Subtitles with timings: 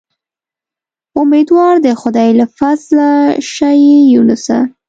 [1.21, 3.09] امیدوار د خدای له فضله
[3.51, 4.59] شه اې یونسه.